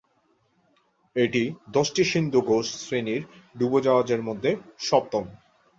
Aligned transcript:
এটি 1.15 1.43
দশটি 1.69 2.03
সিন্ধুঘোষ-শ্রেণির 2.03 3.21
ডুবোজাহাজের 3.57 4.21
মধ্যে 4.23 4.51
সপ্তম। 4.79 5.23